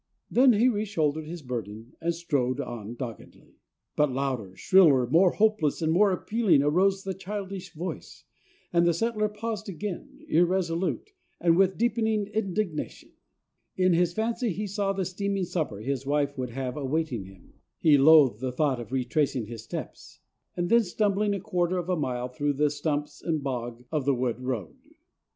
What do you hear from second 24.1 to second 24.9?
wood road.